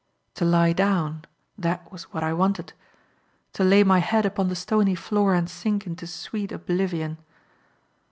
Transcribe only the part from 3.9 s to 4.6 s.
head upon the